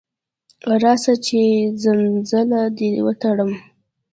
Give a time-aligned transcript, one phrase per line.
[0.83, 1.39] راځه چې
[1.81, 3.51] څنځله دې وتړم.